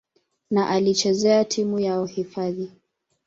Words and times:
na 0.51 0.69
alichezea 0.69 1.45
timu 1.45 1.79
yao 1.79 2.05
hifadhi. 2.05 2.71